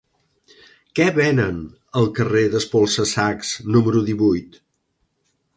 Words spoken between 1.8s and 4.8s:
al carrer d'Espolsa-sacs número divuit?